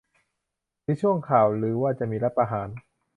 [0.83, 2.69] หรือช่วงข่าวลือว่าจะมีรัฐประหาร?